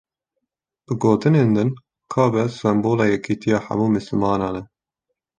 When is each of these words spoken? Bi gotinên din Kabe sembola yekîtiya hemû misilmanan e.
Bi 0.85 0.93
gotinên 1.01 1.49
din 1.55 1.69
Kabe 2.11 2.43
sembola 2.57 3.05
yekîtiya 3.11 3.57
hemû 3.65 3.87
misilmanan 3.93 4.55
e. 4.61 4.63